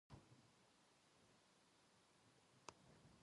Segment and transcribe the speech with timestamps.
[0.03, 0.17] 厚着を
[2.73, 2.79] する